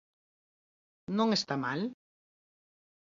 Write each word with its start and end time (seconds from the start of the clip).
_¿Non 1.17 1.29
está 1.37 1.55
mal? 1.65 1.81